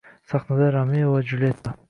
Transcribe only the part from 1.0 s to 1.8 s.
va Juletta”